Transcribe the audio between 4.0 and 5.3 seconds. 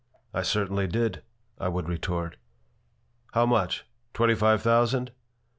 Twenty five thousand?"